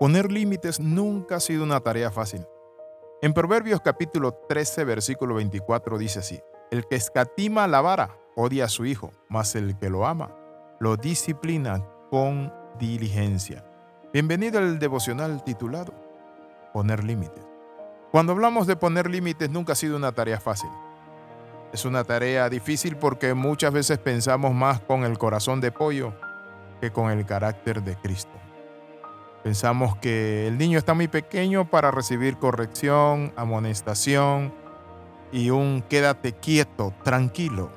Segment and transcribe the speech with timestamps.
[0.00, 2.46] Poner límites nunca ha sido una tarea fácil.
[3.20, 6.40] En Proverbios capítulo 13, versículo 24 dice así,
[6.70, 10.34] El que escatima la vara odia a su hijo, mas el que lo ama
[10.78, 13.62] lo disciplina con diligencia.
[14.10, 15.92] Bienvenido al devocional titulado
[16.72, 17.44] Poner límites.
[18.10, 20.70] Cuando hablamos de poner límites nunca ha sido una tarea fácil.
[21.74, 26.14] Es una tarea difícil porque muchas veces pensamos más con el corazón de pollo
[26.80, 28.40] que con el carácter de Cristo.
[29.42, 34.52] Pensamos que el niño está muy pequeño para recibir corrección, amonestación
[35.32, 37.70] y un quédate quieto, tranquilo.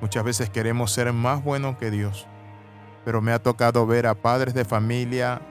[0.00, 2.26] Muchas veces queremos ser más buenos que Dios,
[3.04, 5.42] pero me ha tocado ver a padres de familia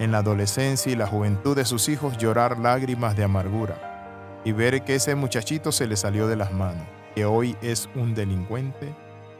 [0.00, 4.82] en la adolescencia y la juventud de sus hijos llorar lágrimas de amargura y ver
[4.82, 8.92] que ese muchachito se le salió de las manos, que hoy es un delincuente,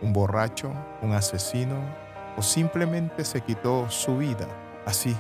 [0.03, 1.81] un borracho, un asesino
[2.37, 4.47] o simplemente se quitó su vida
[4.87, 5.17] así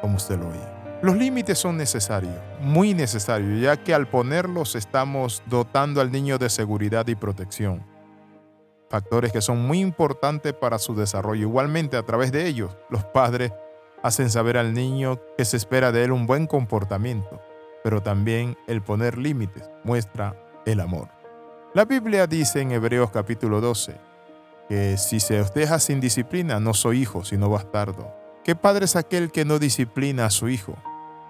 [0.00, 0.74] como usted lo oye.
[1.02, 6.48] Los límites son necesarios, muy necesarios, ya que al ponerlos estamos dotando al niño de
[6.48, 7.84] seguridad y protección.
[8.88, 11.42] Factores que son muy importantes para su desarrollo.
[11.42, 13.52] Igualmente, a través de ellos, los padres
[14.02, 17.40] hacen saber al niño que se espera de él un buen comportamiento,
[17.82, 21.08] pero también el poner límites muestra el amor.
[21.74, 23.96] La Biblia dice en Hebreos capítulo 12
[24.68, 28.23] que si se os deja sin disciplina, no soy hijo, sino bastardo.
[28.44, 30.76] ¿Qué padre es aquel que no disciplina a su hijo?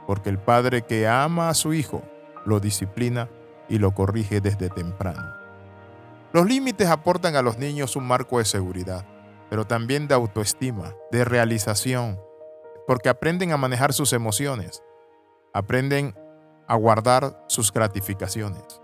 [0.05, 2.03] Porque el padre que ama a su hijo
[2.45, 3.31] lo disciplina
[3.69, 5.23] y lo corrige desde temprano.
[6.33, 9.07] Los límites aportan a los niños un marco de seguridad,
[9.49, 12.19] pero también de autoestima, de realización,
[12.89, 14.83] porque aprenden a manejar sus emociones,
[15.53, 16.17] aprenden
[16.67, 18.83] a guardar sus gratificaciones.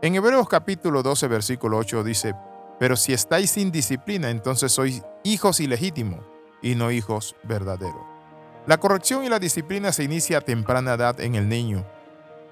[0.00, 2.36] En Hebreos capítulo 12, versículo 8 dice,
[2.78, 8.02] pero si estáis sin disciplina, entonces sois hijos ilegítimos y no hijos verdaderos.
[8.66, 11.86] La corrección y la disciplina se inicia a temprana edad en el niño.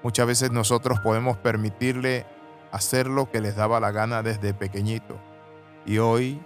[0.03, 2.25] Muchas veces nosotros podemos permitirle
[2.71, 5.17] hacer lo que les daba la gana desde pequeñito
[5.85, 6.41] y hoy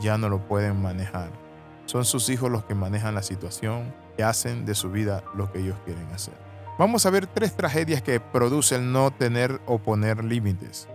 [0.00, 1.30] ya no lo pueden manejar.
[1.86, 5.60] Son sus hijos los que manejan la situación y hacen de su vida lo que
[5.60, 6.34] ellos quieren hacer.
[6.78, 10.88] Vamos a ver tres tragedias que produce el no tener o poner límites.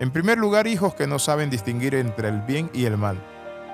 [0.00, 3.20] En primer lugar, hijos que no saben distinguir entre el bien y el mal.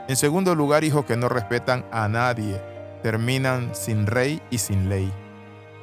[0.08, 2.62] En segundo lugar, hijos que no respetan a nadie,
[3.02, 5.12] terminan sin rey y sin ley.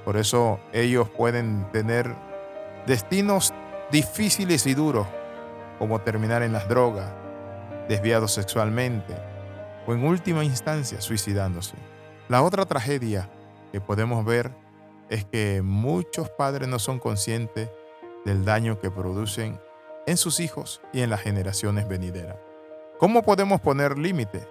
[0.05, 2.15] Por eso ellos pueden tener
[2.87, 3.53] destinos
[3.91, 5.07] difíciles y duros,
[5.77, 7.11] como terminar en las drogas,
[7.89, 9.13] desviados sexualmente,
[9.85, 11.75] o en última instancia suicidándose.
[12.29, 13.29] La otra tragedia
[13.73, 14.51] que podemos ver
[15.09, 17.69] es que muchos padres no son conscientes
[18.23, 19.59] del daño que producen
[20.07, 22.52] en sus hijos y en las generaciones venideras.
[22.99, 24.47] ¿Cómo podemos poner límite?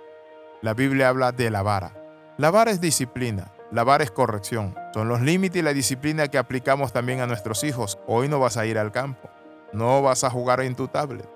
[0.62, 1.94] La Biblia habla de la vara.
[2.38, 4.74] La vara es disciplina, la vara es corrección.
[4.92, 7.98] Son los límites y la disciplina que aplicamos también a nuestros hijos.
[8.06, 9.30] Hoy no vas a ir al campo,
[9.72, 11.28] no vas a jugar en tu tablet.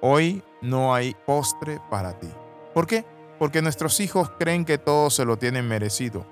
[0.00, 2.30] Hoy no hay postre para ti.
[2.72, 3.04] ¿Por qué?
[3.38, 6.26] Porque nuestros hijos creen que todo se lo tienen merecido.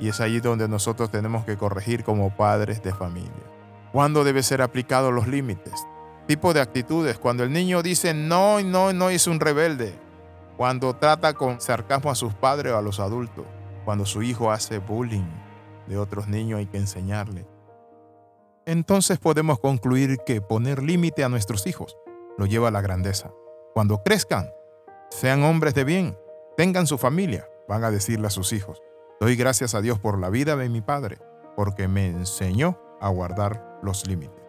[0.00, 3.30] Y es allí donde nosotros tenemos que corregir como padres de familia.
[3.92, 5.86] ¿Cuándo deben ser aplicados los límites?
[6.30, 7.18] Tipo de actitudes.
[7.18, 9.98] Cuando el niño dice no, no, no es un rebelde.
[10.56, 13.44] Cuando trata con sarcasmo a sus padres o a los adultos.
[13.84, 15.26] Cuando su hijo hace bullying
[15.88, 17.48] de otros niños hay que enseñarle.
[18.64, 21.96] Entonces podemos concluir que poner límite a nuestros hijos
[22.38, 23.32] lo lleva a la grandeza.
[23.74, 24.50] Cuando crezcan,
[25.10, 26.16] sean hombres de bien,
[26.56, 28.80] tengan su familia, van a decirle a sus hijos,
[29.20, 31.18] doy gracias a Dios por la vida de mi padre,
[31.56, 34.39] porque me enseñó a guardar los límites.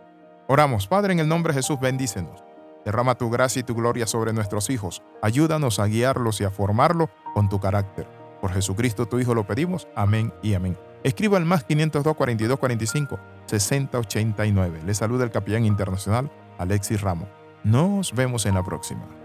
[0.52, 2.44] Oramos, Padre, en el nombre de Jesús, bendícenos.
[2.84, 5.02] Derrama tu gracia y tu gloria sobre nuestros hijos.
[5.22, 8.06] Ayúdanos a guiarlos y a formarlos con tu carácter.
[8.42, 9.88] Por Jesucristo, tu Hijo, lo pedimos.
[9.96, 10.78] Amén y amén.
[11.06, 14.82] Escriba al más 502 42 45 60 89.
[14.86, 17.30] Le saluda el capellán internacional Alexis Ramos.
[17.64, 19.21] Nos vemos en la próxima.